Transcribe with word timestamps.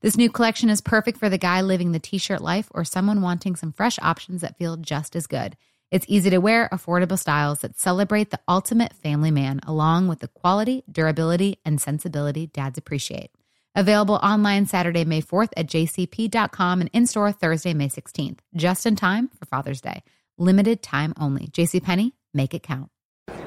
This 0.00 0.16
new 0.16 0.30
collection 0.30 0.70
is 0.70 0.80
perfect 0.80 1.18
for 1.18 1.28
the 1.28 1.38
guy 1.38 1.60
living 1.60 1.92
the 1.92 1.98
t 1.98 2.18
shirt 2.18 2.40
life 2.40 2.68
or 2.72 2.84
someone 2.84 3.22
wanting 3.22 3.56
some 3.56 3.72
fresh 3.72 3.98
options 4.00 4.40
that 4.40 4.58
feel 4.58 4.76
just 4.76 5.16
as 5.16 5.26
good. 5.26 5.56
It's 5.90 6.06
easy 6.08 6.30
to 6.30 6.38
wear, 6.38 6.68
affordable 6.72 7.18
styles 7.18 7.60
that 7.60 7.78
celebrate 7.78 8.30
the 8.30 8.40
ultimate 8.48 8.92
family 8.92 9.30
man, 9.30 9.60
along 9.66 10.08
with 10.08 10.18
the 10.18 10.28
quality, 10.28 10.82
durability, 10.90 11.58
and 11.64 11.80
sensibility 11.80 12.48
dads 12.48 12.76
appreciate. 12.76 13.30
Available 13.76 14.16
online 14.16 14.66
Saturday, 14.66 15.04
May 15.04 15.22
4th 15.22 15.50
at 15.56 15.66
jcp.com 15.66 16.80
and 16.80 16.90
in 16.92 17.06
store 17.06 17.30
Thursday, 17.30 17.74
May 17.74 17.88
16th, 17.88 18.38
just 18.54 18.86
in 18.86 18.96
time 18.96 19.28
for 19.38 19.44
Father's 19.46 19.80
Day. 19.80 20.02
Limited 20.38 20.82
time 20.82 21.14
only. 21.20 21.46
JCPenney, 21.48 22.12
make 22.34 22.52
it 22.52 22.62
count. 22.62 22.90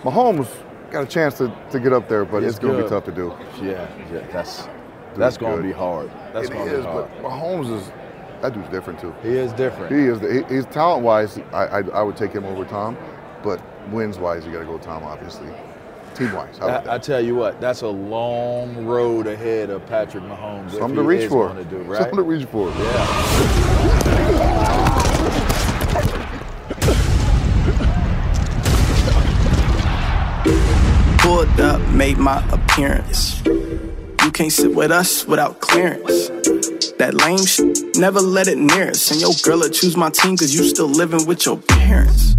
Mahomes 0.03 0.47
got 0.91 1.03
a 1.03 1.07
chance 1.07 1.37
to, 1.39 1.53
to 1.71 1.79
get 1.79 1.93
up 1.93 2.07
there, 2.07 2.25
but 2.25 2.43
He's 2.43 2.51
it's 2.51 2.59
going 2.59 2.77
to 2.77 2.83
be 2.83 2.89
tough 2.89 3.05
to 3.05 3.11
do. 3.11 3.33
Yeah, 3.61 3.87
yeah, 4.13 4.27
that's 4.31 4.67
that's 5.19 5.37
going 5.37 5.57
to 5.57 5.63
be 5.63 5.71
hard. 5.71 6.09
That's 6.33 6.49
going 6.49 6.67
to 6.67 6.75
is, 6.79 6.85
be 6.85 6.91
hard. 6.91 7.09
but 7.21 7.23
Mahomes 7.23 7.77
is 7.77 7.91
that 8.41 8.53
dude's 8.53 8.69
different 8.69 8.99
too. 8.99 9.13
He 9.21 9.29
is 9.29 9.51
different. 9.53 9.93
He 9.93 10.03
is. 10.03 10.19
The, 10.19 10.45
he, 10.47 10.55
he's 10.55 10.65
talent 10.67 11.03
wise. 11.03 11.37
I, 11.51 11.65
I 11.65 11.79
I 11.89 12.01
would 12.01 12.15
take 12.15 12.31
him 12.31 12.45
over 12.45 12.63
Tom, 12.65 12.97
but 13.43 13.61
wins 13.91 14.17
wise, 14.17 14.45
you 14.45 14.51
got 14.51 14.59
to 14.59 14.65
go 14.65 14.77
Tom, 14.77 15.03
obviously. 15.03 15.49
Team 16.15 16.33
wise, 16.33 16.57
how 16.57 16.67
about 16.67 16.87
I, 16.87 16.95
I 16.95 16.97
tell 16.97 17.21
you 17.21 17.35
what, 17.35 17.61
that's 17.61 17.81
a 17.81 17.87
long 17.87 18.85
road 18.85 19.27
ahead 19.27 19.69
of 19.69 19.85
Patrick 19.85 20.23
Mahomes. 20.23 20.73
if 20.73 20.79
Something 20.79 20.89
he 20.89 20.95
to 20.95 21.03
reach 21.03 21.21
is 21.21 21.29
for. 21.29 21.47
gonna 21.49 21.63
do, 21.63 21.77
right? 21.83 21.99
Something 21.99 22.17
to 22.17 22.23
reach 22.23 22.45
for. 22.47 22.69
Yeah. 22.69 23.99
Pulled 31.19 31.59
up, 31.59 31.81
made 31.89 32.17
my 32.17 32.43
appearance. 32.52 33.41
You 34.29 34.33
can't 34.33 34.53
sit 34.53 34.75
with 34.75 34.91
us 34.91 35.25
without 35.25 35.59
clearance. 35.59 36.29
That 36.99 37.15
lame 37.15 37.43
shit, 37.43 37.97
never 37.97 38.21
let 38.21 38.47
it 38.47 38.59
near 38.59 38.89
us. 38.89 39.09
And 39.09 39.19
your 39.19 39.33
girl 39.41 39.61
will 39.61 39.69
choose 39.69 39.97
my 39.97 40.11
team 40.11 40.37
cause 40.37 40.53
you 40.53 40.65
still 40.65 40.87
living 40.87 41.25
with 41.25 41.47
your 41.47 41.57
parents. 41.57 42.35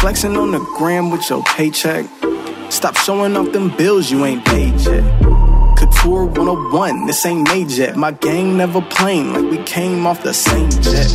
Flexing 0.00 0.36
on 0.36 0.50
the 0.50 0.58
gram 0.76 1.10
with 1.10 1.30
your 1.30 1.44
paycheck. 1.44 2.06
Stop 2.72 2.96
showing 2.96 3.36
off 3.36 3.52
them 3.52 3.70
bills 3.76 4.10
you 4.10 4.24
ain't 4.24 4.44
paid 4.46 4.80
yet. 4.80 5.04
Couture 5.78 6.24
101, 6.24 7.06
this 7.06 7.24
ain't 7.24 7.46
made 7.48 7.70
yet. 7.70 7.94
My 7.94 8.10
gang 8.10 8.56
never 8.56 8.82
playing 8.82 9.32
like 9.32 9.48
we 9.48 9.62
came 9.62 10.08
off 10.08 10.24
the 10.24 10.34
same 10.34 10.68
jet. 10.70 11.08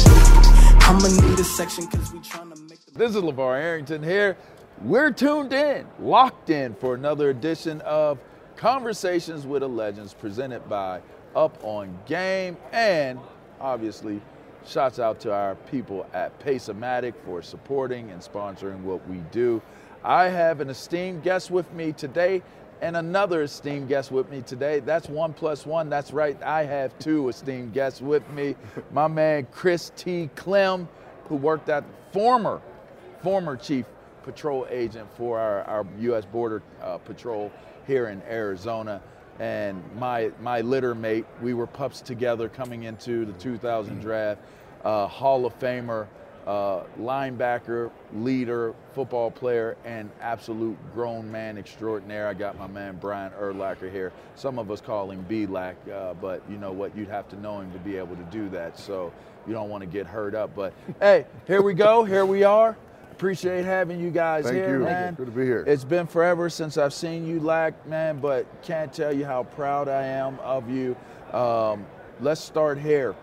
I'ma 0.83 1.09
need 1.09 1.37
a 1.37 1.43
section 1.43 1.85
cause 1.87 2.13
we 2.13 2.19
tryna 2.19 2.57
make 2.69 2.79
the 2.85 2.97
This 2.97 3.13
is 3.13 3.21
LaVar 3.21 3.59
Arrington 3.59 4.01
here. 4.01 4.37
We're 4.83 5.11
tuned 5.11 5.51
in, 5.51 5.85
locked 5.99 6.49
in 6.49 6.75
for 6.75 6.95
another 6.95 7.29
edition 7.29 7.81
of 7.81 8.19
Conversations 8.61 9.47
with 9.47 9.61
the 9.61 9.67
Legends 9.67 10.13
presented 10.13 10.69
by 10.69 11.01
Up 11.35 11.57
on 11.63 11.97
Game. 12.05 12.55
And 12.71 13.17
obviously, 13.59 14.21
shouts 14.67 14.99
out 14.99 15.19
to 15.21 15.33
our 15.33 15.55
people 15.71 16.05
at 16.13 16.37
Pace-O-Matic 16.37 17.15
for 17.25 17.41
supporting 17.41 18.11
and 18.11 18.21
sponsoring 18.21 18.81
what 18.81 19.09
we 19.09 19.17
do. 19.31 19.63
I 20.03 20.25
have 20.25 20.61
an 20.61 20.69
esteemed 20.69 21.23
guest 21.23 21.49
with 21.49 21.73
me 21.73 21.91
today 21.91 22.43
and 22.81 22.95
another 22.95 23.41
esteemed 23.41 23.87
guest 23.87 24.11
with 24.11 24.29
me 24.29 24.43
today. 24.43 24.79
That's 24.79 25.09
one 25.09 25.33
plus 25.33 25.65
one. 25.65 25.89
That's 25.89 26.13
right. 26.13 26.39
I 26.43 26.63
have 26.65 26.95
two 26.99 27.29
esteemed 27.29 27.73
guests 27.73 27.99
with 27.99 28.29
me. 28.29 28.55
My 28.91 29.07
man 29.07 29.47
Chris 29.51 29.91
T. 29.95 30.29
Clem, 30.35 30.87
who 31.29 31.35
worked 31.35 31.69
at 31.69 31.83
former, 32.11 32.61
former 33.23 33.57
chief 33.57 33.87
patrol 34.21 34.67
agent 34.69 35.09
for 35.17 35.39
our, 35.39 35.63
our 35.63 35.87
U.S. 36.01 36.25
Border 36.25 36.61
uh, 36.83 36.99
Patrol 36.99 37.51
here 37.87 38.07
in 38.07 38.21
Arizona, 38.23 39.01
and 39.39 39.81
my 39.97 40.31
my 40.41 40.61
litter 40.61 40.95
mate. 40.95 41.25
We 41.41 41.53
were 41.53 41.67
pups 41.67 42.01
together 42.01 42.49
coming 42.49 42.83
into 42.83 43.25
the 43.25 43.33
2000 43.33 43.99
draft. 43.99 44.41
Uh, 44.83 45.07
Hall 45.07 45.45
of 45.45 45.57
Famer, 45.59 46.07
uh, 46.47 46.83
linebacker, 46.99 47.91
leader, 48.13 48.73
football 48.93 49.29
player, 49.29 49.77
and 49.85 50.09
absolute 50.21 50.77
grown 50.93 51.31
man 51.31 51.57
extraordinaire. 51.57 52.27
I 52.27 52.33
got 52.33 52.57
my 52.57 52.67
man 52.67 52.97
Brian 52.99 53.31
Urlacher 53.33 53.91
here. 53.91 54.11
Some 54.35 54.57
of 54.57 54.71
us 54.71 54.81
call 54.81 55.11
him 55.11 55.23
B-Lack, 55.27 55.75
uh, 55.87 56.15
but 56.15 56.41
you 56.49 56.57
know 56.57 56.71
what? 56.71 56.97
You'd 56.97 57.09
have 57.09 57.29
to 57.29 57.39
know 57.39 57.59
him 57.59 57.71
to 57.73 57.79
be 57.79 57.95
able 57.97 58.15
to 58.15 58.23
do 58.31 58.49
that. 58.49 58.79
So 58.79 59.13
you 59.47 59.53
don't 59.53 59.69
want 59.69 59.81
to 59.81 59.87
get 59.87 60.07
hurt 60.07 60.33
up. 60.33 60.55
But 60.55 60.73
hey, 60.99 61.25
here 61.45 61.61
we 61.61 61.73
go. 61.73 62.03
Here 62.03 62.25
we 62.25 62.43
are. 62.43 62.75
Appreciate 63.21 63.65
having 63.65 63.99
you 63.99 64.09
guys 64.09 64.45
Thank 64.45 64.55
here, 64.55 64.79
you. 64.79 64.85
man. 64.85 65.13
Good 65.13 65.27
to 65.27 65.31
be 65.31 65.45
here. 65.45 65.63
It's 65.67 65.83
been 65.83 66.07
forever 66.07 66.49
since 66.49 66.75
I've 66.75 66.91
seen 66.91 67.27
you, 67.27 67.39
Lack, 67.39 67.85
man, 67.85 68.17
but 68.19 68.47
can't 68.63 68.91
tell 68.91 69.13
you 69.13 69.25
how 69.25 69.43
proud 69.43 69.87
I 69.87 70.01
am 70.01 70.39
of 70.39 70.71
you. 70.71 70.95
Um, 71.31 71.85
let's 72.19 72.41
start 72.41 72.79
here. 72.79 73.13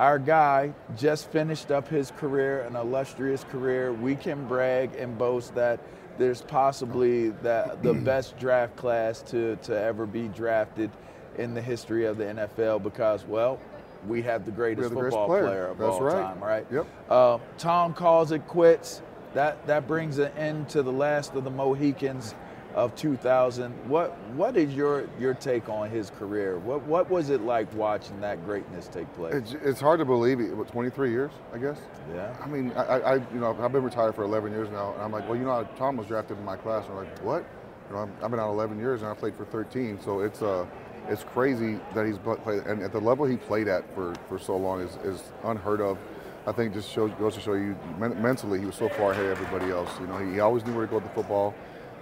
Our 0.00 0.18
guy 0.18 0.74
just 0.96 1.30
finished 1.30 1.70
up 1.70 1.86
his 1.86 2.10
career, 2.10 2.62
an 2.62 2.74
illustrious 2.74 3.44
career. 3.44 3.92
We 3.92 4.16
can 4.16 4.44
brag 4.48 4.96
and 4.96 5.16
boast 5.16 5.54
that 5.54 5.78
there's 6.18 6.42
possibly 6.42 7.28
that 7.28 7.80
the 7.80 7.94
best 8.10 8.36
draft 8.38 8.74
class 8.74 9.22
to, 9.28 9.54
to 9.62 9.80
ever 9.80 10.04
be 10.04 10.26
drafted 10.26 10.90
in 11.38 11.54
the 11.54 11.62
history 11.62 12.06
of 12.06 12.16
the 12.16 12.24
NFL 12.24 12.82
because, 12.82 13.24
well, 13.24 13.60
we 14.06 14.22
have 14.22 14.44
the 14.44 14.50
greatest 14.52 14.88
the 14.90 14.94
greatest 14.94 15.12
football 15.16 15.26
player. 15.28 15.44
player 15.44 15.66
of 15.68 15.78
That's 15.78 15.90
all 15.90 16.02
right. 16.02 16.12
time, 16.22 16.42
right? 16.42 16.66
Yep. 16.70 16.86
Uh, 17.08 17.38
Tom 17.58 17.94
calls 17.94 18.32
it 18.32 18.46
quits. 18.46 19.02
That 19.34 19.66
that 19.66 19.86
brings 19.88 20.18
an 20.18 20.30
end 20.36 20.68
to 20.70 20.82
the 20.82 20.92
last 20.92 21.34
of 21.34 21.44
the 21.44 21.50
Mohicans 21.50 22.34
of 22.74 22.94
2000. 22.96 23.72
What 23.88 24.16
what 24.34 24.56
is 24.56 24.74
your 24.74 25.06
your 25.18 25.34
take 25.34 25.68
on 25.68 25.90
his 25.90 26.10
career? 26.10 26.58
What 26.58 26.82
what 26.82 27.10
was 27.10 27.30
it 27.30 27.40
like 27.42 27.72
watching 27.74 28.20
that 28.20 28.44
greatness 28.44 28.86
take 28.88 29.12
place? 29.14 29.34
It's, 29.34 29.52
it's 29.64 29.80
hard 29.80 29.98
to 30.00 30.04
believe 30.04 30.38
it. 30.40 30.56
What, 30.56 30.68
23 30.68 31.10
years, 31.10 31.32
I 31.52 31.58
guess. 31.58 31.78
yeah. 32.14 32.34
I 32.42 32.46
mean, 32.46 32.72
I, 32.76 32.82
I, 32.84 33.12
I- 33.14 33.32
you 33.32 33.40
know, 33.40 33.56
I've 33.60 33.72
been 33.72 33.82
retired 33.84 34.14
for 34.14 34.22
11 34.24 34.52
years 34.52 34.68
now, 34.70 34.92
and 34.94 35.02
I'm 35.02 35.12
like, 35.12 35.28
well, 35.28 35.36
you 35.38 35.44
know, 35.44 35.66
Tom 35.76 35.96
was 35.96 36.06
drafted 36.06 36.38
in 36.38 36.44
my 36.44 36.56
class, 36.56 36.84
and 36.88 36.92
I'm 36.98 37.04
like, 37.04 37.22
what? 37.24 37.44
You 37.90 37.96
know, 37.96 38.02
I'm, 38.02 38.12
I've 38.22 38.30
been 38.30 38.40
out 38.40 38.50
11 38.50 38.78
years, 38.78 39.02
and 39.02 39.10
I 39.10 39.14
played 39.14 39.34
for 39.36 39.44
13, 39.44 40.00
so 40.00 40.20
it's 40.20 40.42
uh, 40.42 40.64
it's 41.08 41.24
crazy 41.24 41.78
that 41.94 42.06
he's 42.06 42.18
played, 42.18 42.60
and 42.66 42.82
at 42.82 42.92
the 42.92 43.00
level 43.00 43.24
he 43.26 43.36
played 43.36 43.68
at 43.68 43.84
for, 43.94 44.14
for 44.28 44.38
so 44.38 44.56
long 44.56 44.80
is, 44.80 44.96
is 45.04 45.22
unheard 45.44 45.80
of. 45.80 45.98
I 46.46 46.52
think 46.52 46.74
just 46.74 46.90
shows 46.90 47.10
goes 47.18 47.34
to 47.34 47.40
show 47.40 47.54
you 47.54 47.74
men- 47.98 48.20
mentally 48.20 48.60
he 48.60 48.66
was 48.66 48.74
so 48.74 48.88
far 48.90 49.12
ahead 49.12 49.24
of 49.26 49.32
everybody 49.40 49.70
else. 49.72 49.90
You 50.00 50.06
know, 50.06 50.18
he, 50.18 50.32
he 50.34 50.40
always 50.40 50.64
knew 50.66 50.74
where 50.74 50.84
to 50.86 50.90
go 50.90 50.96
with 50.96 51.04
the 51.04 51.10
football, 51.14 51.54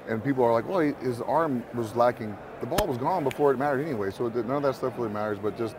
and 0.09 0.23
people 0.23 0.45
are 0.45 0.53
like, 0.53 0.69
well, 0.69 0.81
he, 0.81 0.93
his 1.01 1.21
arm 1.21 1.63
was 1.75 1.95
lacking. 1.95 2.37
The 2.61 2.67
ball 2.67 2.87
was 2.87 2.99
gone 2.99 3.23
before 3.25 3.53
it 3.53 3.57
mattered 3.59 3.85
anyway, 3.85 4.11
so 4.11 4.27
it, 4.27 4.35
none 4.35 4.51
of 4.57 4.63
that 4.63 4.75
stuff 4.75 4.95
really 4.97 5.11
matters. 5.11 5.39
But 5.41 5.57
just 5.57 5.77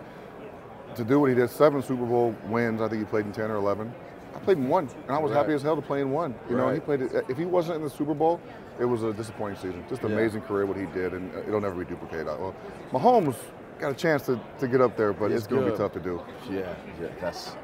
to 0.96 1.04
do 1.04 1.20
what 1.20 1.30
he 1.30 1.36
did, 1.36 1.50
seven 1.50 1.82
Super 1.82 2.06
Bowl 2.06 2.36
wins. 2.48 2.82
I 2.82 2.88
think 2.88 3.00
he 3.02 3.06
played 3.06 3.26
in 3.26 3.32
10 3.34 3.52
or 3.52 3.56
11. 3.56 3.94
I 4.36 4.40
played 4.40 4.58
in 4.58 4.68
one, 4.70 4.88
and 5.08 5.12
I 5.12 5.20
was 5.20 5.32
Right. 5.32 5.40
happy 5.40 5.54
as 5.54 5.62
hell 5.62 5.76
to 5.76 5.82
play 5.82 6.02
in 6.02 6.12
one. 6.12 6.34
You 6.50 6.56
know, 6.58 6.70
he 6.70 6.80
played. 6.80 7.02
If 7.02 7.38
he 7.38 7.46
wasn't 7.46 7.78
in 7.78 7.84
the 7.84 7.90
Super 7.90 8.14
Bowl, 8.14 8.40
it 8.80 8.86
was 8.86 9.04
a 9.04 9.14
disappointing 9.14 9.58
season. 9.58 9.84
Just 9.90 10.02
Yeah. 10.02 10.10
amazing 10.10 10.42
career 10.42 10.66
what 10.66 10.78
he 10.78 10.86
did, 10.88 11.14
and 11.14 11.34
uh, 11.36 11.40
it'll 11.48 11.62
never 11.62 11.76
be 11.76 11.86
duplicated. 11.86 12.26
Well, 12.26 12.56
Mahomes 12.92 13.36
got 13.80 13.92
a 13.92 13.96
chance 13.96 14.26
to, 14.26 14.40
to 14.60 14.68
get 14.68 14.82
up 14.82 14.98
there, 14.98 15.14
but 15.14 15.30
He's 15.32 15.40
it's 15.40 15.48
going 15.48 15.66
to 15.66 15.72
be 15.72 15.78
tough 15.78 15.94
to 15.94 16.00
do. 16.00 16.22
Yeah, 16.50 16.74
yeah, 17.02 17.08
that's 17.20 17.56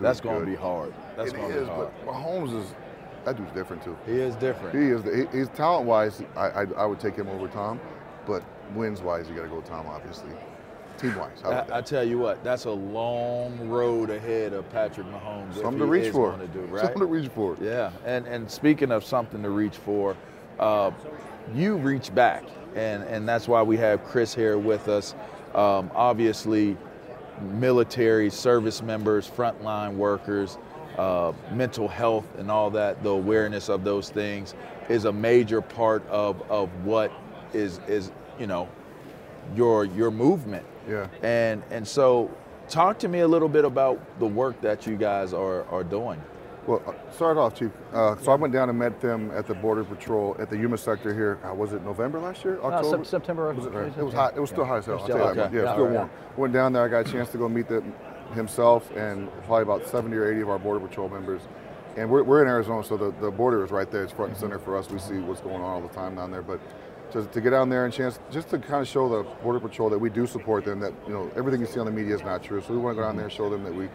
that's 0.00 0.20
going 0.20 0.40
to 0.40 0.46
be 0.46 0.56
hard. 0.56 0.92
That's 1.16 1.32
going 1.32 1.52
to 1.52 1.60
be 1.60 1.66
hard. 1.66 1.90
but 2.04 2.12
Mahomes 2.12 2.58
is 2.58 2.74
that 3.24 3.36
dude's 3.36 3.52
different 3.52 3.82
too. 3.82 3.96
He 4.06 4.12
is 4.12 4.36
different. 4.36 4.74
He 4.78 4.90
is. 4.90 5.02
The, 5.02 5.28
he, 5.32 5.38
he's 5.38 5.48
talent 5.50 5.86
wise. 5.86 6.22
I, 6.36 6.48
I 6.48 6.62
I 6.76 6.86
would 6.86 7.00
take 7.00 7.16
him 7.16 7.28
over 7.28 7.48
Tom, 7.48 7.80
but 8.26 8.42
wins 8.74 9.02
wise, 9.02 9.28
you 9.28 9.34
got 9.34 9.42
to 9.42 9.48
go 9.48 9.60
Tom 9.60 9.86
obviously. 9.86 10.30
Team 10.98 11.14
wise, 11.16 11.44
I, 11.44 11.78
I 11.78 11.80
tell 11.80 12.02
you 12.02 12.18
what, 12.18 12.42
that's 12.42 12.64
a 12.64 12.72
long 12.72 13.68
road 13.68 14.10
ahead 14.10 14.52
of 14.52 14.68
Patrick 14.70 15.06
Mahomes. 15.06 15.54
Something 15.54 15.78
to 15.78 15.86
reach 15.86 16.10
for. 16.10 16.36
do, 16.52 16.60
right? 16.62 16.80
Something 16.80 16.98
to 16.98 17.06
reach 17.06 17.30
for. 17.30 17.56
Yeah, 17.60 17.92
and 18.04 18.26
and 18.26 18.50
speaking 18.50 18.90
of 18.90 19.04
something 19.04 19.40
to 19.44 19.50
reach 19.50 19.76
for, 19.76 20.16
uh, 20.58 20.90
you 21.54 21.76
reach 21.76 22.14
back, 22.14 22.44
and 22.74 23.02
and 23.04 23.28
that's 23.28 23.48
why 23.48 23.62
we 23.62 23.76
have 23.76 24.04
Chris 24.04 24.34
here 24.34 24.58
with 24.58 24.88
us. 24.88 25.14
Um, 25.54 25.90
obviously, 25.94 26.76
military 27.40 28.30
service 28.30 28.82
members, 28.82 29.28
frontline 29.28 29.94
workers, 29.94 30.58
uh, 30.98 31.32
mental 31.52 31.88
health, 31.88 32.26
and 32.38 32.50
all 32.50 32.70
that. 32.70 33.02
The 33.02 33.10
awareness 33.10 33.68
of 33.68 33.84
those 33.84 34.10
things 34.10 34.54
is 34.88 35.04
a 35.04 35.12
major 35.12 35.60
part 35.60 36.06
of 36.08 36.42
of 36.50 36.70
what 36.84 37.12
is 37.52 37.80
is 37.88 38.12
you 38.38 38.46
know 38.46 38.68
your 39.54 39.84
your 39.84 40.10
movement. 40.10 40.66
Yeah. 40.88 41.06
And 41.22 41.62
and 41.70 41.86
so, 41.86 42.30
talk 42.68 42.98
to 43.00 43.08
me 43.08 43.20
a 43.20 43.28
little 43.28 43.48
bit 43.48 43.64
about 43.64 44.00
the 44.18 44.26
work 44.26 44.60
that 44.62 44.86
you 44.86 44.96
guys 44.96 45.32
are 45.32 45.64
are 45.66 45.84
doing. 45.84 46.20
Well, 46.68 46.82
uh, 46.86 46.92
start 47.12 47.38
off, 47.38 47.54
Chief. 47.58 47.70
Uh, 47.94 48.14
so 48.18 48.30
I 48.30 48.34
went 48.34 48.52
down 48.52 48.68
and 48.68 48.78
met 48.78 49.00
them 49.00 49.30
at 49.30 49.46
the 49.46 49.54
Border 49.54 49.84
Patrol 49.84 50.36
at 50.38 50.50
the 50.50 50.56
Yuma 50.58 50.76
sector 50.76 51.14
here. 51.14 51.38
Uh, 51.42 51.54
was 51.54 51.72
it 51.72 51.82
November 51.82 52.20
last 52.20 52.44
year? 52.44 52.60
Uh, 52.60 52.66
October? 52.66 53.04
Sep- 53.04 53.06
September. 53.06 53.54
Was 53.54 53.64
it, 53.64 53.72
right? 53.72 53.86
it 53.96 54.04
was 54.04 54.12
hot. 54.12 54.36
It 54.36 54.40
was 54.40 54.50
still 54.50 54.64
Yeah. 54.64 54.68
hot 54.68 54.78
as 54.80 54.84
hell. 54.84 54.98
I'll 54.98 55.06
tell 55.06 55.16
you 55.16 55.22
still 55.24 55.34
that. 55.34 55.42
hot. 55.44 55.52
Yeah, 55.54 55.60
Okay. 55.62 55.72
still 55.72 55.86
Yeah. 55.86 55.98
warm. 55.98 56.10
Went 56.36 56.52
down 56.52 56.72
there. 56.74 56.82
I 56.84 56.88
got 56.88 57.08
a 57.08 57.10
chance 57.10 57.30
to 57.30 57.38
go 57.38 57.48
meet 57.48 57.68
the, 57.68 57.82
himself 58.34 58.94
and 58.94 59.30
probably 59.46 59.62
about 59.62 59.86
70 59.86 60.14
or 60.18 60.30
80 60.30 60.42
of 60.42 60.50
our 60.50 60.58
Border 60.58 60.86
Patrol 60.86 61.08
members. 61.08 61.40
And 61.96 62.10
we're, 62.10 62.22
we're 62.22 62.42
in 62.42 62.48
Arizona, 62.48 62.84
so 62.84 62.98
the, 62.98 63.14
the 63.18 63.30
border 63.30 63.64
is 63.64 63.70
right 63.70 63.90
there. 63.90 64.04
It's 64.04 64.12
front 64.12 64.32
and 64.32 64.38
center 64.38 64.58
for 64.58 64.76
us. 64.76 64.90
We 64.90 64.98
see 64.98 65.20
what's 65.20 65.40
going 65.40 65.56
on 65.56 65.62
all 65.62 65.80
the 65.80 65.88
time 65.88 66.16
down 66.16 66.30
there. 66.30 66.42
But 66.42 66.60
just 67.14 67.32
to 67.32 67.40
get 67.40 67.50
down 67.50 67.70
there 67.70 67.86
and 67.86 67.94
chance, 67.94 68.18
just 68.30 68.50
to 68.50 68.58
kind 68.58 68.82
of 68.82 68.88
show 68.88 69.08
the 69.08 69.22
Border 69.42 69.58
Patrol 69.58 69.88
that 69.88 69.98
we 69.98 70.10
do 70.10 70.26
support 70.26 70.66
them, 70.66 70.80
that 70.80 70.92
you 71.06 71.14
know 71.14 71.30
everything 71.34 71.62
you 71.62 71.66
see 71.66 71.80
on 71.80 71.86
the 71.86 71.92
media 71.92 72.14
is 72.14 72.22
not 72.22 72.42
true. 72.42 72.60
So 72.60 72.74
we 72.74 72.78
want 72.78 72.94
to 72.98 73.00
go 73.02 73.06
down 73.08 73.16
there 73.16 73.24
and 73.24 73.32
show 73.32 73.48
them 73.48 73.64
that 73.64 73.74
we 73.74 73.88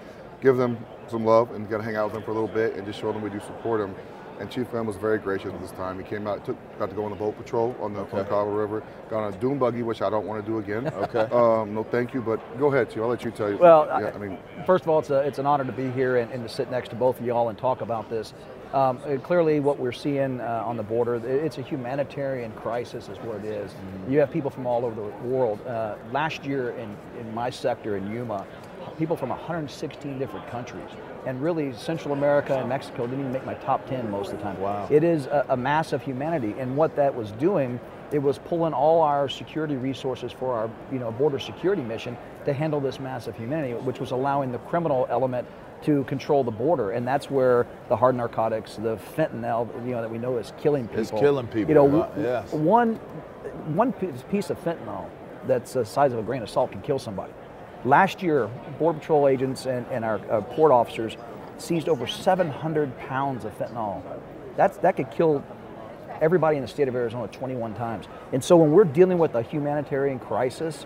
give 0.43 0.57
them 0.57 0.77
some 1.07 1.25
love 1.25 1.51
and 1.51 1.67
got 1.69 1.77
to 1.77 1.83
hang 1.83 1.95
out 1.95 2.05
with 2.05 2.13
them 2.13 2.23
for 2.23 2.31
a 2.31 2.33
little 2.33 2.49
bit 2.53 2.75
and 2.75 2.85
just 2.85 2.99
show 2.99 3.11
them 3.11 3.21
we 3.21 3.29
do 3.29 3.39
support 3.39 3.79
them. 3.79 3.95
And 4.39 4.49
Chief 4.51 4.69
Glenn 4.71 4.85
was 4.85 4.97
very 4.97 5.19
gracious 5.19 5.53
this 5.61 5.71
time. 5.71 5.97
He 5.97 6.03
came 6.03 6.27
out, 6.27 6.43
took, 6.43 6.57
got 6.79 6.89
to 6.89 6.95
go 6.95 7.05
on 7.05 7.11
the 7.11 7.15
boat 7.15 7.37
patrol 7.37 7.75
on 7.79 7.93
the, 7.93 8.01
Okay. 8.01 8.23
Colorado 8.27 8.51
River, 8.51 8.83
got 9.09 9.23
on 9.23 9.33
a 9.33 9.37
dune 9.37 9.57
buggy, 9.57 9.83
which 9.83 10.01
I 10.01 10.09
don't 10.09 10.25
want 10.25 10.43
to 10.43 10.51
do 10.51 10.57
again. 10.57 10.87
Okay. 10.87 11.27
Um, 11.33 11.73
no, 11.73 11.83
thank 11.83 12.13
you, 12.13 12.21
but 12.21 12.39
go 12.59 12.67
ahead, 12.73 12.89
Chief. 12.89 12.99
I'll 13.01 13.07
let 13.07 13.23
you 13.23 13.31
tell 13.31 13.49
you. 13.49 13.57
Well, 13.57 13.85
yeah, 13.87 14.07
I- 14.07 14.11
I 14.11 14.17
mean, 14.17 14.37
First 14.65 14.83
of 14.83 14.89
all, 14.89 14.99
it's, 14.99 15.11
a, 15.11 15.19
it's 15.19 15.39
an 15.39 15.45
honor 15.45 15.63
to 15.65 15.71
be 15.71 15.89
here 15.91 16.17
and, 16.17 16.31
and 16.31 16.43
to 16.43 16.49
sit 16.53 16.69
next 16.69 16.89
to 16.89 16.95
both 16.95 17.19
of 17.19 17.25
y'all 17.25 17.49
and 17.49 17.57
talk 17.57 17.81
about 17.81 18.09
this. 18.09 18.33
Um, 18.73 18.97
clearly, 19.21 19.59
what 19.59 19.77
we're 19.77 19.91
seeing 19.91 20.41
uh, 20.41 20.63
on 20.65 20.77
the 20.77 20.83
border, 20.83 21.15
it's 21.23 21.59
a 21.59 21.61
humanitarian 21.61 22.51
crisis, 22.53 23.07
is 23.07 23.19
what 23.19 23.37
it 23.37 23.45
is. 23.45 23.71
You 24.09 24.17
have 24.19 24.31
people 24.31 24.49
from 24.49 24.65
all 24.65 24.83
over 24.83 24.95
the 24.95 25.07
world. 25.27 25.65
Uh, 25.67 25.95
last 26.11 26.43
year, 26.43 26.71
in, 26.71 26.97
in 27.19 27.31
my 27.35 27.51
sector 27.51 27.97
in 27.97 28.11
Yuma, 28.11 28.47
people 28.97 29.15
from 29.15 29.29
116 29.29 30.19
different 30.19 30.47
countries. 30.47 30.89
And 31.25 31.41
really, 31.41 31.73
Central 31.73 32.13
America 32.13 32.57
and 32.57 32.69
Mexico 32.69 33.07
didn't 33.07 33.21
even 33.21 33.31
make 33.31 33.45
my 33.45 33.53
top 33.55 33.87
10 33.87 34.09
most 34.09 34.31
of 34.31 34.37
the 34.37 34.43
time. 34.43 34.59
Wow. 34.59 34.87
It 34.89 35.03
is 35.03 35.25
a, 35.27 35.45
a 35.49 35.85
of 35.93 36.01
humanity. 36.01 36.55
And 36.57 36.75
what 36.75 36.95
that 36.95 37.13
was 37.13 37.31
doing, 37.33 37.79
it 38.11 38.19
was 38.19 38.39
pulling 38.39 38.73
all 38.73 39.01
our 39.01 39.29
security 39.29 39.75
resources 39.75 40.31
for 40.31 40.53
our 40.53 40.69
you 40.91 40.99
know, 40.99 41.11
border 41.11 41.39
security 41.39 41.81
mission 41.81 42.17
to 42.45 42.53
handle 42.53 42.79
this 42.79 42.99
mass 42.99 43.27
of 43.27 43.35
humanity, 43.37 43.73
which 43.73 43.99
was 43.99 44.11
allowing 44.11 44.51
the 44.51 44.59
criminal 44.59 45.07
element 45.09 45.47
to 45.83 46.03
control 46.05 46.43
the 46.43 46.51
border. 46.51 46.91
And 46.91 47.07
that's 47.07 47.29
where 47.29 47.67
the 47.89 47.95
hard 47.95 48.15
narcotics, 48.15 48.75
the 48.75 48.97
fentanyl, 49.15 49.67
you 49.85 49.91
know, 49.91 50.01
that 50.01 50.11
we 50.11 50.17
know 50.17 50.37
is 50.37 50.53
killing 50.59 50.87
people. 50.87 51.01
It's 51.01 51.11
killing 51.11 51.47
people, 51.47 51.69
You 51.69 51.75
know, 51.75 51.87
right, 51.87 52.11
yes. 52.17 52.51
one, 52.51 52.95
one 53.75 53.93
piece 53.93 54.49
of 54.49 54.61
fentanyl 54.63 55.09
that's 55.47 55.73
the 55.73 55.85
size 55.85 56.13
of 56.13 56.19
a 56.19 56.23
grain 56.23 56.41
of 56.41 56.49
salt 56.49 56.71
can 56.71 56.81
kill 56.81 56.99
somebody. 56.99 57.33
Last 57.85 58.23
year, 58.23 58.47
Border 58.79 58.99
Patrol 58.99 59.27
agents 59.27 59.65
and, 59.65 59.85
and 59.87 60.05
our 60.05 60.19
uh, 60.31 60.41
port 60.41 60.71
officers 60.71 61.17
seized 61.57 61.89
over 61.89 62.07
700 62.07 62.97
pounds 62.99 63.45
of 63.45 63.57
fentanyl. 63.57 64.01
That's, 64.55 64.77
that 64.77 64.95
could 64.95 65.11
kill 65.11 65.43
everybody 66.21 66.57
in 66.57 66.61
the 66.61 66.67
state 66.67 66.87
of 66.87 66.95
Arizona 66.95 67.27
21 67.27 67.73
times. 67.75 68.05
And 68.31 68.43
so 68.43 68.55
when 68.55 68.71
we're 68.71 68.85
dealing 68.85 69.17
with 69.17 69.35
a 69.35 69.41
humanitarian 69.41 70.19
crisis 70.19 70.85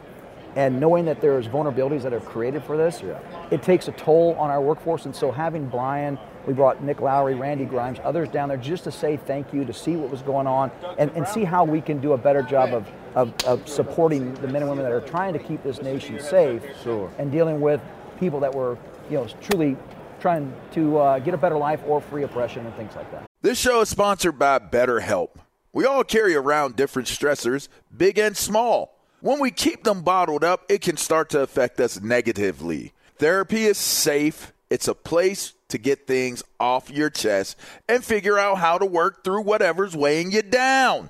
and 0.55 0.79
knowing 0.79 1.05
that 1.05 1.21
there's 1.21 1.47
vulnerabilities 1.47 2.01
that 2.01 2.13
are 2.13 2.19
created 2.19 2.63
for 2.63 2.77
this, 2.77 3.03
it 3.51 3.61
takes 3.61 3.87
a 3.87 3.91
toll 3.91 4.33
on 4.39 4.49
our 4.49 4.61
workforce. 4.61 5.05
And 5.05 5.15
so 5.15 5.31
having 5.31 5.67
Brian, 5.67 6.17
we 6.47 6.53
brought 6.53 6.83
Nick 6.83 6.99
Lowery, 6.99 7.35
Randy 7.35 7.65
Grimes, 7.65 7.99
others 8.03 8.29
down 8.29 8.49
there 8.49 8.57
just 8.57 8.85
to 8.85 8.91
say 8.91 9.17
thank 9.17 9.53
you, 9.53 9.65
to 9.65 9.73
see 9.73 9.95
what 9.95 10.09
was 10.09 10.23
going 10.23 10.47
on, 10.47 10.71
and, 10.97 11.11
and 11.11 11.27
see 11.27 11.43
how 11.43 11.63
we 11.63 11.81
can 11.81 11.99
do 11.99 12.13
a 12.13 12.17
better 12.17 12.41
job 12.41 12.73
of, 12.73 12.87
of, 13.17 13.33
of 13.45 13.67
supporting 13.67 14.31
the 14.35 14.47
men 14.47 14.61
and 14.61 14.69
women 14.69 14.83
that 14.83 14.91
are 14.91 15.01
trying 15.01 15.33
to 15.33 15.39
keep 15.39 15.63
this 15.63 15.81
nation 15.81 16.19
safe 16.19 16.61
Sure. 16.83 17.11
and 17.17 17.31
dealing 17.31 17.59
with 17.59 17.81
people 18.19 18.39
that 18.41 18.53
were, 18.53 18.77
you 19.09 19.17
know, 19.17 19.27
truly 19.41 19.75
trying 20.19 20.53
to 20.73 20.99
uh, 20.99 21.17
get 21.19 21.33
a 21.33 21.37
better 21.37 21.57
life 21.57 21.81
or 21.87 21.99
free 21.99 22.21
oppression 22.21 22.63
and 22.63 22.75
things 22.75 22.95
like 22.95 23.09
that. 23.11 23.25
This 23.41 23.57
show 23.57 23.81
is 23.81 23.89
sponsored 23.89 24.37
by 24.37 24.59
BetterHelp. 24.59 25.29
We 25.73 25.85
all 25.85 26.03
carry 26.03 26.35
around 26.35 26.75
different 26.75 27.07
stressors, 27.07 27.69
big 27.95 28.19
and 28.19 28.37
small. 28.37 28.95
When 29.21 29.39
we 29.39 29.49
keep 29.49 29.83
them 29.83 30.03
bottled 30.03 30.43
up, 30.43 30.63
it 30.69 30.81
can 30.81 30.97
start 30.97 31.31
to 31.31 31.41
affect 31.41 31.79
us 31.79 31.99
negatively. 31.99 32.93
Therapy 33.17 33.65
is 33.65 33.79
safe, 33.79 34.53
it's 34.69 34.87
a 34.87 34.93
place 34.93 35.53
to 35.69 35.79
get 35.79 36.05
things 36.05 36.43
off 36.59 36.91
your 36.91 37.09
chest 37.09 37.57
and 37.89 38.03
figure 38.03 38.37
out 38.37 38.59
how 38.59 38.77
to 38.77 38.85
work 38.85 39.23
through 39.23 39.41
whatever's 39.41 39.95
weighing 39.95 40.31
you 40.31 40.43
down. 40.43 41.09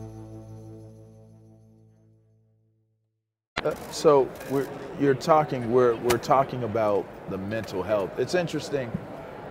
Uh, 3.63 3.75
so 3.91 4.27
we're, 4.49 4.67
you're 4.99 5.13
talking. 5.13 5.71
We're 5.71 5.95
we're 5.97 6.17
talking 6.17 6.63
about 6.63 7.05
the 7.29 7.37
mental 7.37 7.83
health. 7.83 8.09
It's 8.17 8.33
interesting 8.33 8.89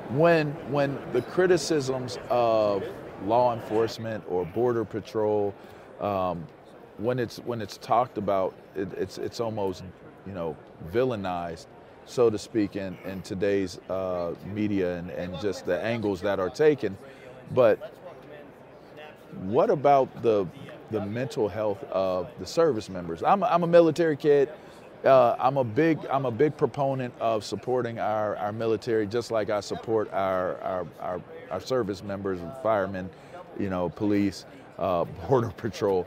when 0.08 0.50
when 0.72 0.98
the 1.12 1.22
criticisms 1.22 2.18
of 2.28 2.82
law 3.24 3.54
enforcement 3.54 4.24
or 4.28 4.44
border 4.44 4.84
patrol, 4.84 5.54
um, 6.00 6.44
when 6.98 7.20
it's 7.20 7.38
when 7.38 7.60
it's 7.60 7.76
talked 7.76 8.18
about, 8.18 8.52
it, 8.74 8.92
it's 8.94 9.16
it's 9.18 9.38
almost 9.38 9.84
you 10.26 10.32
know 10.32 10.56
villainized, 10.92 11.66
so 12.04 12.28
to 12.30 12.38
speak, 12.38 12.74
in 12.74 12.98
in 13.04 13.22
today's 13.22 13.78
uh, 13.88 14.34
media 14.44 14.96
and 14.96 15.10
and 15.10 15.40
just 15.40 15.66
the 15.66 15.80
angles 15.80 16.20
that 16.22 16.40
are 16.40 16.50
taken. 16.50 16.98
But 17.52 17.92
what 19.42 19.70
about 19.70 20.22
the 20.22 20.46
the 20.90 21.04
mental 21.04 21.48
health 21.48 21.82
of 21.90 22.28
the 22.38 22.46
service 22.46 22.88
members? 22.88 23.22
I'm 23.22 23.42
a, 23.42 23.46
I'm 23.46 23.62
a 23.62 23.66
military 23.66 24.16
kid. 24.16 24.48
Uh, 25.04 25.34
I'm 25.38 25.56
a 25.56 25.64
big 25.64 25.98
I'm 26.10 26.26
a 26.26 26.30
big 26.30 26.56
proponent 26.56 27.14
of 27.20 27.42
supporting 27.42 27.98
our, 27.98 28.36
our 28.36 28.52
military, 28.52 29.06
just 29.06 29.30
like 29.30 29.48
I 29.48 29.60
support 29.60 30.12
our 30.12 30.58
our, 30.60 30.86
our, 31.00 31.22
our 31.50 31.60
service 31.60 32.02
members, 32.02 32.38
firemen, 32.62 33.08
you 33.58 33.70
know, 33.70 33.88
police, 33.88 34.44
uh, 34.78 35.04
border 35.28 35.50
patrol. 35.50 36.06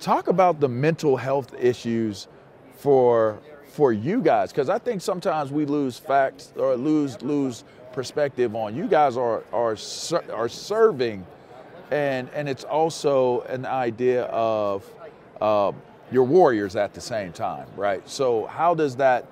Talk 0.00 0.28
about 0.28 0.60
the 0.60 0.68
mental 0.68 1.16
health 1.16 1.54
issues 1.58 2.28
for 2.76 3.38
for 3.68 3.92
you 3.92 4.20
guys, 4.20 4.50
because 4.50 4.68
I 4.68 4.78
think 4.78 5.00
sometimes 5.00 5.50
we 5.50 5.64
lose 5.64 5.98
facts 5.98 6.52
or 6.56 6.76
lose 6.76 7.20
lose 7.22 7.64
perspective 7.92 8.54
on 8.54 8.76
you 8.76 8.86
guys 8.86 9.16
are 9.16 9.42
are 9.52 9.76
are 10.32 10.48
serving, 10.48 11.26
and 11.90 12.28
and 12.34 12.48
it's 12.48 12.64
also 12.64 13.42
an 13.42 13.66
idea 13.66 14.24
of. 14.24 14.84
Uh, 15.40 15.72
your 16.10 16.24
warriors 16.24 16.76
at 16.76 16.94
the 16.94 17.00
same 17.00 17.32
time, 17.32 17.66
right? 17.76 18.08
So 18.08 18.46
how 18.46 18.74
does 18.74 18.96
that 18.96 19.26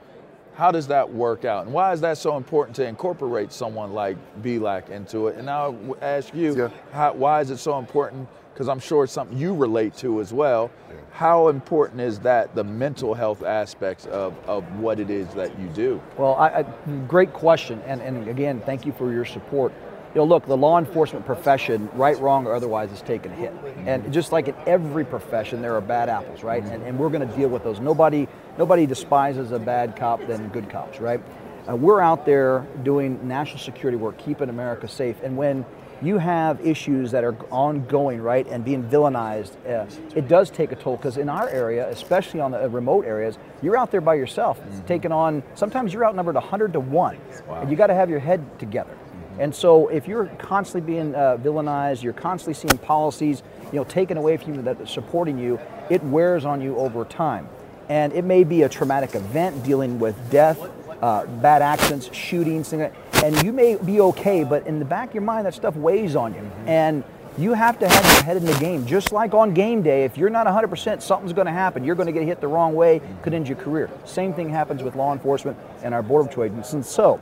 how 0.54 0.70
does 0.70 0.86
that 0.86 1.12
work 1.12 1.44
out, 1.44 1.66
and 1.66 1.74
why 1.74 1.92
is 1.92 2.00
that 2.00 2.16
so 2.16 2.38
important 2.38 2.74
to 2.76 2.86
incorporate 2.86 3.52
someone 3.52 3.92
like 3.92 4.16
BLAC 4.42 4.88
into 4.88 5.26
it? 5.26 5.36
And 5.36 5.50
I'll 5.50 5.76
ask 6.00 6.34
you, 6.34 6.56
yeah. 6.56 6.70
how, 6.92 7.12
why 7.12 7.42
is 7.42 7.50
it 7.50 7.58
so 7.58 7.78
important? 7.78 8.26
Because 8.54 8.66
I'm 8.66 8.78
sure 8.78 9.04
it's 9.04 9.12
something 9.12 9.36
you 9.36 9.54
relate 9.54 9.94
to 9.98 10.18
as 10.18 10.32
well. 10.32 10.70
Yeah. 10.88 10.96
How 11.12 11.48
important 11.48 12.00
is 12.00 12.18
that 12.20 12.54
the 12.54 12.64
mental 12.64 13.12
health 13.12 13.42
aspects 13.42 14.06
of, 14.06 14.34
of 14.46 14.64
what 14.80 14.98
it 14.98 15.10
is 15.10 15.28
that 15.34 15.58
you 15.60 15.68
do? 15.68 16.00
Well, 16.16 16.36
I, 16.36 16.48
I, 16.48 16.62
great 17.06 17.34
question, 17.34 17.82
and, 17.84 18.00
and 18.00 18.26
again, 18.26 18.62
thank 18.64 18.86
you 18.86 18.92
for 18.92 19.12
your 19.12 19.26
support 19.26 19.74
you 20.16 20.22
know, 20.22 20.28
look, 20.28 20.46
the 20.46 20.56
law 20.56 20.78
enforcement 20.78 21.26
profession, 21.26 21.90
right, 21.92 22.18
wrong, 22.18 22.46
or 22.46 22.54
otherwise, 22.54 22.90
is 22.90 23.02
taking 23.02 23.32
a 23.32 23.34
hit. 23.34 23.52
And 23.84 24.10
just 24.14 24.32
like 24.32 24.48
in 24.48 24.54
every 24.66 25.04
profession, 25.04 25.60
there 25.60 25.74
are 25.74 25.80
bad 25.82 26.08
apples, 26.08 26.42
right? 26.42 26.64
And, 26.64 26.82
and 26.84 26.98
we're 26.98 27.10
going 27.10 27.28
to 27.28 27.36
deal 27.36 27.50
with 27.50 27.62
those. 27.62 27.80
Nobody, 27.80 28.26
nobody 28.56 28.86
despises 28.86 29.52
a 29.52 29.58
bad 29.58 29.94
cop 29.94 30.26
than 30.26 30.48
good 30.48 30.70
cops, 30.70 31.00
right? 31.00 31.20
Uh, 31.68 31.76
we're 31.76 32.00
out 32.00 32.24
there 32.24 32.66
doing 32.82 33.28
national 33.28 33.58
security 33.58 33.98
work, 33.98 34.16
keeping 34.16 34.48
America 34.48 34.88
safe. 34.88 35.16
And 35.22 35.36
when 35.36 35.66
you 36.00 36.16
have 36.16 36.66
issues 36.66 37.10
that 37.10 37.22
are 37.22 37.36
ongoing, 37.50 38.22
right, 38.22 38.46
and 38.46 38.64
being 38.64 38.84
villainized, 38.84 39.52
uh, 39.68 39.84
it 40.14 40.28
does 40.28 40.48
take 40.48 40.72
a 40.72 40.76
toll. 40.76 40.96
Because 40.96 41.18
in 41.18 41.28
our 41.28 41.46
area, 41.50 41.90
especially 41.90 42.40
on 42.40 42.52
the 42.52 42.64
uh, 42.64 42.68
remote 42.68 43.04
areas, 43.04 43.36
you're 43.60 43.76
out 43.76 43.90
there 43.90 44.00
by 44.00 44.14
yourself, 44.14 44.58
mm-hmm. 44.60 44.86
taking 44.86 45.12
on. 45.12 45.42
Sometimes 45.56 45.92
you're 45.92 46.06
outnumbered 46.06 46.36
100 46.36 46.72
to 46.72 46.80
one, 46.80 47.18
wow. 47.46 47.60
and 47.60 47.70
you 47.70 47.76
got 47.76 47.88
to 47.88 47.94
have 47.94 48.08
your 48.08 48.20
head 48.20 48.58
together. 48.58 48.96
And 49.38 49.54
so 49.54 49.88
if 49.88 50.08
you're 50.08 50.26
constantly 50.38 50.92
being 50.92 51.14
uh, 51.14 51.36
villainized, 51.36 52.02
you're 52.02 52.12
constantly 52.12 52.54
seeing 52.54 52.78
policies, 52.78 53.42
you 53.72 53.78
know, 53.78 53.84
taken 53.84 54.16
away 54.16 54.36
from 54.36 54.54
you 54.54 54.62
that 54.62 54.80
are 54.80 54.86
supporting 54.86 55.38
you, 55.38 55.60
it 55.90 56.02
wears 56.04 56.44
on 56.44 56.60
you 56.60 56.76
over 56.76 57.04
time. 57.04 57.48
And 57.88 58.12
it 58.12 58.24
may 58.24 58.44
be 58.44 58.62
a 58.62 58.68
traumatic 58.68 59.14
event 59.14 59.62
dealing 59.62 59.98
with 59.98 60.16
death, 60.30 60.58
uh, 61.02 61.26
bad 61.26 61.62
accidents, 61.62 62.12
shootings, 62.12 62.72
and 62.72 63.42
you 63.42 63.52
may 63.52 63.76
be 63.76 64.00
okay, 64.00 64.44
but 64.44 64.66
in 64.66 64.78
the 64.78 64.84
back 64.84 65.08
of 65.08 65.14
your 65.14 65.22
mind, 65.22 65.46
that 65.46 65.54
stuff 65.54 65.76
weighs 65.76 66.16
on 66.16 66.34
you. 66.34 66.40
Mm-hmm. 66.40 66.68
And 66.68 67.04
you 67.38 67.52
have 67.52 67.78
to 67.80 67.88
have 67.88 68.04
your 68.04 68.22
head 68.22 68.36
in 68.36 68.44
the 68.44 68.54
game. 68.54 68.86
Just 68.86 69.12
like 69.12 69.34
on 69.34 69.52
game 69.52 69.82
day, 69.82 70.04
if 70.04 70.16
you're 70.16 70.30
not 70.30 70.46
100%, 70.46 71.02
something's 71.02 71.32
going 71.32 71.46
to 71.46 71.52
happen. 71.52 71.84
You're 71.84 71.94
going 71.94 72.06
to 72.06 72.12
get 72.12 72.22
hit 72.24 72.40
the 72.40 72.48
wrong 72.48 72.74
way, 72.74 73.00
could 73.22 73.34
end 73.34 73.46
your 73.46 73.58
career. 73.58 73.90
Same 74.04 74.32
thing 74.32 74.48
happens 74.48 74.82
with 74.82 74.96
law 74.96 75.12
enforcement 75.12 75.58
and 75.82 75.92
our 75.92 76.02
Border 76.02 76.28
Patrol 76.28 76.46
agents. 76.46 76.72
And 76.72 76.84
so, 76.84 77.20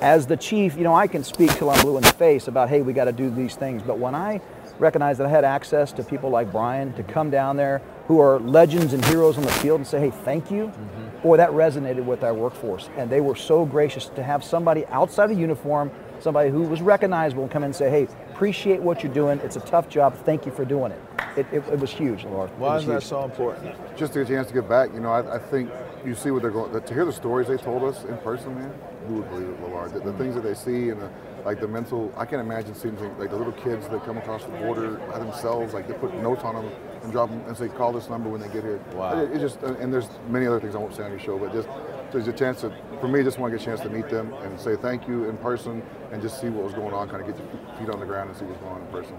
as 0.00 0.26
the 0.26 0.36
chief, 0.36 0.76
you 0.76 0.84
know, 0.84 0.94
I 0.94 1.06
can 1.06 1.24
speak 1.24 1.50
till 1.52 1.70
I'm 1.70 1.80
blue 1.80 1.96
in 1.96 2.02
the 2.02 2.12
face 2.12 2.48
about, 2.48 2.68
hey, 2.68 2.82
we 2.82 2.92
got 2.92 3.04
to 3.04 3.12
do 3.12 3.30
these 3.30 3.56
things. 3.56 3.82
But 3.82 3.98
when 3.98 4.14
I 4.14 4.40
recognized 4.78 5.18
that 5.18 5.26
I 5.26 5.30
had 5.30 5.44
access 5.44 5.92
to 5.92 6.04
people 6.04 6.30
like 6.30 6.52
Brian 6.52 6.92
to 6.94 7.02
come 7.02 7.30
down 7.30 7.56
there 7.56 7.82
who 8.06 8.20
are 8.20 8.38
legends 8.40 8.92
and 8.92 9.04
heroes 9.04 9.36
on 9.36 9.42
the 9.42 9.52
field 9.52 9.80
and 9.80 9.86
say, 9.86 10.00
hey, 10.00 10.10
thank 10.10 10.50
you, 10.50 10.66
mm-hmm. 10.66 11.22
boy, 11.22 11.36
that 11.36 11.50
resonated 11.50 12.04
with 12.04 12.22
our 12.22 12.32
workforce. 12.32 12.88
And 12.96 13.10
they 13.10 13.20
were 13.20 13.36
so 13.36 13.66
gracious 13.66 14.06
to 14.10 14.22
have 14.22 14.44
somebody 14.44 14.86
outside 14.86 15.26
the 15.28 15.34
uniform, 15.34 15.90
somebody 16.20 16.50
who 16.50 16.62
was 16.62 16.80
recognizable, 16.80 17.48
come 17.48 17.64
in 17.64 17.66
and 17.66 17.76
say, 17.76 17.90
hey, 17.90 18.08
appreciate 18.32 18.80
what 18.80 19.02
you're 19.02 19.12
doing. 19.12 19.40
It's 19.40 19.56
a 19.56 19.60
tough 19.60 19.88
job. 19.88 20.14
Thank 20.24 20.46
you 20.46 20.52
for 20.52 20.64
doing 20.64 20.92
it. 20.92 21.00
It, 21.36 21.46
it, 21.52 21.68
it 21.68 21.78
was 21.78 21.90
huge, 21.90 22.24
Lord. 22.24 22.50
Why 22.58 22.76
is 22.76 22.84
huge. 22.84 22.94
that 22.94 23.02
so 23.02 23.24
important? 23.24 23.74
Just 23.96 24.12
to 24.14 24.20
get 24.20 24.30
a 24.30 24.34
chance 24.34 24.48
to 24.48 24.54
get 24.54 24.68
back. 24.68 24.92
You 24.94 25.00
know, 25.00 25.10
I, 25.10 25.36
I 25.36 25.38
think 25.38 25.70
you 26.04 26.14
see 26.14 26.30
what 26.30 26.42
they're 26.42 26.50
going 26.50 26.72
to 26.80 26.94
hear 26.94 27.04
the 27.04 27.12
stories 27.12 27.48
they 27.48 27.56
told 27.56 27.82
us 27.84 28.04
in 28.04 28.16
person, 28.18 28.54
man. 28.54 28.72
Who 29.06 29.14
would 29.14 29.30
believe 29.30 29.48
it, 29.48 29.60
LaVar? 29.62 29.92
The, 29.92 30.00
the 30.00 30.18
things 30.18 30.34
that 30.34 30.42
they 30.42 30.54
see 30.54 30.90
and 30.90 31.00
the, 31.00 31.10
like 31.44 31.60
the 31.60 31.68
mental. 31.68 32.12
I 32.16 32.24
can't 32.26 32.42
imagine 32.42 32.74
seeing 32.74 32.96
like 33.18 33.30
the 33.30 33.36
little 33.36 33.52
kids 33.52 33.88
that 33.88 34.04
come 34.04 34.18
across 34.18 34.44
the 34.44 34.50
border 34.50 34.96
by 35.10 35.18
themselves. 35.18 35.74
Like 35.74 35.88
they 35.88 35.94
put 35.94 36.14
notes 36.14 36.44
on 36.44 36.54
them 36.54 36.72
and 37.02 37.12
drop 37.12 37.30
them 37.30 37.40
and 37.46 37.56
say, 37.56 37.68
"Call 37.68 37.92
this 37.92 38.08
number 38.08 38.28
when 38.28 38.40
they 38.40 38.48
get 38.48 38.64
here." 38.64 38.80
Wow. 38.94 39.18
It, 39.18 39.32
it 39.32 39.38
just 39.38 39.62
and 39.62 39.92
there's 39.92 40.08
many 40.28 40.46
other 40.46 40.60
things 40.60 40.74
I 40.74 40.78
won't 40.78 40.94
say 40.94 41.04
on 41.04 41.10
your 41.10 41.20
show, 41.20 41.38
but 41.38 41.52
just 41.52 41.68
there's 42.12 42.28
a 42.28 42.32
chance 42.32 42.62
to, 42.62 42.72
for 43.00 43.08
me, 43.08 43.22
just 43.22 43.38
want 43.38 43.52
to 43.52 43.58
get 43.58 43.62
a 43.62 43.70
chance 43.70 43.80
to 43.80 43.90
meet 43.90 44.08
them 44.08 44.32
and 44.42 44.58
say 44.58 44.76
thank 44.76 45.06
you 45.06 45.28
in 45.28 45.36
person 45.38 45.82
and 46.10 46.22
just 46.22 46.40
see 46.40 46.48
what 46.48 46.64
was 46.64 46.74
going 46.74 46.94
on, 46.94 47.08
kind 47.08 47.20
of 47.22 47.28
get 47.28 47.38
your 47.38 47.76
feet 47.78 47.90
on 47.90 48.00
the 48.00 48.06
ground 48.06 48.30
and 48.30 48.38
see 48.38 48.44
what's 48.44 48.60
going 48.60 48.72
on 48.72 48.80
in 48.80 48.86
person. 48.88 49.16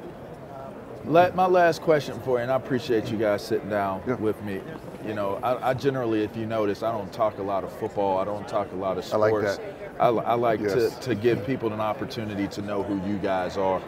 Let, 1.09 1.35
my 1.35 1.47
last 1.47 1.81
question 1.81 2.19
for 2.19 2.37
you, 2.37 2.43
and 2.43 2.51
I 2.51 2.55
appreciate 2.55 3.09
you 3.09 3.17
guys 3.17 3.43
sitting 3.43 3.67
down 3.67 4.03
yeah. 4.05 4.13
with 4.13 4.39
me. 4.43 4.61
You 5.03 5.15
know, 5.15 5.39
I, 5.41 5.71
I, 5.71 5.73
generally, 5.73 6.21
if 6.21 6.37
you 6.37 6.45
notice, 6.45 6.83
I 6.83 6.91
don't 6.91 7.11
talk 7.11 7.39
a 7.39 7.41
lot 7.41 7.63
of 7.63 7.73
football. 7.73 8.19
I 8.19 8.25
don't 8.25 8.47
talk 8.47 8.71
a 8.73 8.75
lot 8.75 8.99
of 8.99 9.03
sports. 9.03 9.23
I 9.23 9.49
like 9.49 9.57
that. 9.57 9.99
I, 9.99 10.07
I 10.09 10.33
like 10.35 10.59
yes. 10.59 10.99
to, 10.99 11.01
to 11.01 11.15
give 11.15 11.43
people 11.47 11.73
an 11.73 11.79
opportunity 11.79 12.47
to 12.49 12.61
know 12.61 12.83
who 12.83 13.03
you 13.09 13.17
guys 13.17 13.57
are. 13.57 13.81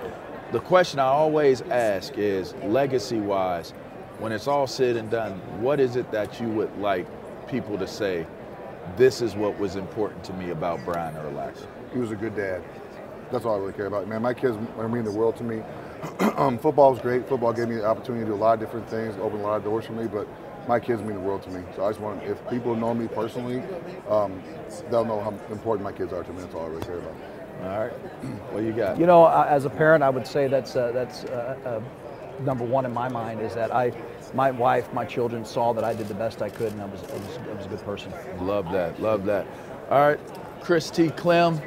The 0.51 0.61
question 0.61 0.97
I 0.97 1.05
always 1.05 1.61
ask 1.61 2.17
is 2.17 2.55
legacy-wise, 2.63 3.69
when 4.17 4.31
it's 4.31 4.47
all 4.47 4.65
said 4.65 4.95
and 4.95 5.11
done, 5.11 5.33
what 5.61 5.79
is 5.79 5.97
it 5.97 6.11
that 6.11 6.41
you 6.41 6.49
would 6.49 6.75
like 6.79 7.05
people 7.47 7.77
to 7.77 7.87
say? 7.87 8.25
This 8.97 9.21
is 9.21 9.35
what 9.35 9.59
was 9.59 9.75
important 9.75 10.23
to 10.23 10.33
me 10.33 10.49
about 10.49 10.83
Brian 10.83 11.13
Urlacher. 11.13 11.67
He 11.93 11.99
was 11.99 12.09
a 12.09 12.15
good 12.15 12.35
dad. 12.35 12.63
That's 13.31 13.45
all 13.45 13.57
I 13.57 13.59
really 13.59 13.73
care 13.73 13.85
about. 13.85 14.07
Man, 14.07 14.23
my 14.23 14.33
kids 14.33 14.57
mean 14.57 15.03
the 15.03 15.11
world 15.11 15.37
to 15.37 15.43
me. 15.43 15.61
um, 16.37 16.57
football 16.57 16.91
was 16.91 16.99
great. 16.99 17.27
Football 17.27 17.53
gave 17.53 17.67
me 17.67 17.75
the 17.75 17.85
opportunity 17.85 18.25
to 18.25 18.31
do 18.31 18.35
a 18.35 18.37
lot 18.37 18.53
of 18.53 18.59
different 18.59 18.89
things, 18.89 19.15
opened 19.17 19.41
a 19.41 19.45
lot 19.45 19.57
of 19.57 19.63
doors 19.63 19.85
for 19.85 19.93
me. 19.93 20.07
But 20.07 20.27
my 20.67 20.79
kids 20.79 21.01
mean 21.01 21.15
the 21.15 21.19
world 21.19 21.43
to 21.43 21.49
me. 21.49 21.63
So 21.75 21.85
I 21.85 21.89
just 21.89 21.99
want, 21.99 22.23
if 22.23 22.47
people 22.49 22.75
know 22.75 22.93
me 22.93 23.07
personally, 23.07 23.61
um, 24.09 24.41
they'll 24.89 25.05
know 25.05 25.21
how 25.21 25.31
important 25.51 25.83
my 25.83 25.91
kids 25.91 26.13
are 26.13 26.23
to 26.23 26.33
me. 26.33 26.41
That's 26.41 26.55
all 26.55 26.65
I 26.65 26.69
really 26.69 26.83
care 26.83 26.99
about. 26.99 27.15
All 27.63 27.79
right. 27.79 27.93
What 28.51 28.63
you 28.63 28.73
got? 28.73 28.99
You 28.99 29.05
know, 29.05 29.27
as 29.27 29.65
a 29.65 29.69
parent, 29.69 30.03
I 30.03 30.09
would 30.09 30.27
say 30.27 30.47
that's 30.47 30.75
uh, 30.75 30.91
that's 30.91 31.23
uh, 31.25 31.57
uh, 31.65 32.43
number 32.43 32.65
one 32.65 32.85
in 32.85 32.93
my 32.93 33.07
mind 33.07 33.39
is 33.39 33.53
that 33.55 33.73
I, 33.73 33.93
my 34.33 34.51
wife, 34.51 34.91
my 34.93 35.05
children 35.05 35.45
saw 35.45 35.73
that 35.73 35.83
I 35.83 35.93
did 35.93 36.07
the 36.07 36.13
best 36.13 36.41
I 36.41 36.49
could, 36.49 36.73
and 36.73 36.81
I 36.81 36.85
was 36.85 37.01
I 37.03 37.13
was, 37.13 37.37
I 37.37 37.53
was 37.53 37.65
a 37.65 37.69
good 37.69 37.83
person. 37.85 38.11
Love 38.41 38.71
that. 38.71 39.01
Love 39.01 39.25
that. 39.25 39.47
All 39.89 39.99
right, 39.99 40.19
Chris 40.61 40.89
T. 40.89 41.09
Clem 41.11 41.61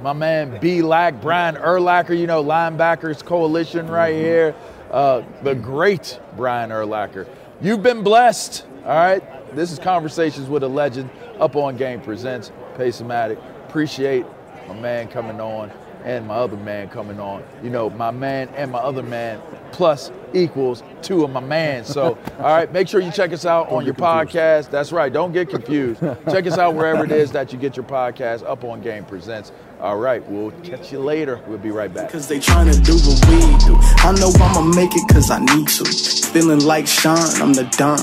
my 0.00 0.12
man 0.12 0.58
BLAC, 0.60 1.20
Brian 1.20 1.56
Urlacher, 1.56 2.18
you 2.18 2.26
know, 2.26 2.42
linebackers 2.42 3.24
coalition 3.24 3.88
right 3.88 4.14
mm-hmm. 4.14 4.24
here. 4.24 4.54
Uh, 4.90 5.22
the 5.42 5.54
great 5.54 6.20
Brian 6.36 6.70
Urlacher. 6.70 7.28
You've 7.60 7.82
been 7.82 8.02
blessed, 8.02 8.66
all 8.84 8.94
right? 8.94 9.22
This 9.56 9.72
is 9.72 9.78
Conversations 9.78 10.48
with 10.48 10.62
a 10.62 10.68
Legend 10.68 11.10
up 11.38 11.56
on 11.56 11.76
Game 11.76 12.00
Presents. 12.00 12.52
Pacematic. 12.76 13.38
Appreciate 13.68 14.26
my 14.68 14.74
man 14.74 15.08
coming 15.08 15.40
on 15.40 15.70
and 16.04 16.26
my 16.26 16.34
other 16.34 16.56
man 16.56 16.88
coming 16.88 17.18
on. 17.18 17.42
You 17.62 17.70
know, 17.70 17.88
my 17.90 18.10
man 18.10 18.48
and 18.50 18.70
my 18.70 18.78
other 18.78 19.02
man 19.02 19.40
plus 19.72 20.12
equals 20.34 20.82
two 21.02 21.24
of 21.24 21.30
my 21.30 21.40
man. 21.40 21.84
So, 21.84 22.18
all 22.38 22.44
right, 22.44 22.70
make 22.72 22.88
sure 22.88 23.00
you 23.00 23.10
check 23.10 23.32
us 23.32 23.46
out 23.46 23.68
don't 23.68 23.78
on 23.78 23.84
your 23.86 23.94
confused. 23.94 24.36
podcast. 24.36 24.70
That's 24.70 24.92
right, 24.92 25.12
don't 25.12 25.32
get 25.32 25.48
confused. 25.48 26.00
check 26.30 26.46
us 26.46 26.58
out 26.58 26.74
wherever 26.74 27.04
it 27.04 27.12
is 27.12 27.32
that 27.32 27.52
you 27.52 27.58
get 27.58 27.76
your 27.76 27.86
podcast 27.86 28.44
up 28.44 28.64
on 28.64 28.82
Game 28.82 29.04
Presents. 29.04 29.50
All 29.84 29.98
right, 29.98 30.26
we'll 30.30 30.50
catch 30.62 30.92
you 30.92 30.98
later. 30.98 31.42
We'll 31.46 31.58
be 31.58 31.70
right 31.70 31.92
back. 31.92 32.10
Cause 32.10 32.26
they 32.26 32.40
trying 32.40 32.72
to 32.72 32.80
do 32.80 32.94
what 32.94 33.28
we 33.28 33.36
do. 33.66 33.76
I 33.98 34.12
know 34.18 34.32
I'ma 34.40 34.62
make 34.74 34.96
it 34.96 35.06
cause 35.12 35.30
I 35.30 35.40
need 35.40 35.68
to. 35.68 35.84
Feeling 36.30 36.60
like 36.60 36.86
Sean, 36.86 37.18
I'm 37.18 37.52
the 37.52 37.64
Don. 37.76 37.98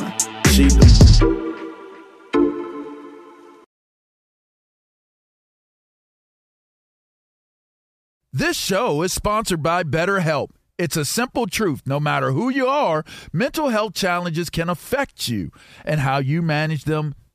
She 0.52 0.68
do. 0.68 0.78
This 8.32 8.56
show 8.56 9.02
is 9.02 9.12
sponsored 9.12 9.64
by 9.64 9.82
BetterHelp. 9.84 10.50
It's 10.78 10.96
a 10.96 11.04
simple 11.04 11.48
truth. 11.48 11.82
No 11.88 12.00
matter 12.00 12.32
who 12.32 12.50
you 12.50 12.68
are, 12.68 13.04
mental 13.34 13.70
health 13.70 13.96
challenges 13.96 14.52
can 14.52 14.70
affect 14.70 15.28
you, 15.28 15.50
and 15.84 16.02
how 16.02 16.20
you 16.20 16.44
manage 16.44 16.84
them 16.84 17.16